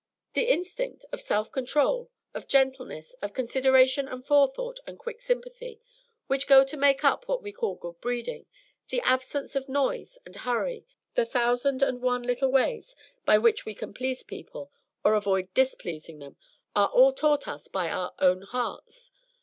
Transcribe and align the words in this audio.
The 0.33 0.49
instinct 0.51 1.05
of 1.11 1.21
self 1.21 1.51
control, 1.51 2.09
of 2.33 2.47
gentleness, 2.47 3.13
of 3.21 3.35
consideration 3.35 4.07
and 4.07 4.25
forethought 4.25 4.79
and 4.87 4.97
quick 4.97 5.21
sympathy, 5.21 5.79
which 6.25 6.47
go 6.47 6.63
to 6.63 6.75
make 6.75 7.03
up 7.03 7.27
what 7.27 7.43
we 7.43 7.51
call 7.51 7.75
good 7.75 8.01
breeding; 8.01 8.47
the 8.89 9.01
absence 9.01 9.55
of 9.55 9.69
noise 9.69 10.17
and 10.25 10.37
hurry, 10.37 10.87
the 11.13 11.23
thousand 11.23 11.83
and 11.83 12.01
one 12.01 12.23
little 12.23 12.49
ways 12.51 12.95
by 13.25 13.37
which 13.37 13.63
we 13.63 13.75
can 13.75 13.93
please 13.93 14.23
people, 14.23 14.71
or 15.05 15.13
avoid 15.13 15.53
displeasing 15.53 16.17
them, 16.17 16.35
are 16.75 16.87
all 16.89 17.13
taught 17.13 17.47
us 17.47 17.67
by 17.67 17.87
our 17.91 18.11
own 18.17 18.41
hearts. 18.41 19.11